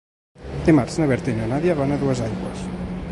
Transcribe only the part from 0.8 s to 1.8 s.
na Berta i na Nàdia